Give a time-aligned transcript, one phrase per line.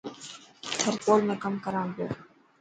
[0.79, 2.07] ٿر ڪول ۾ ڪم ڪران پيو.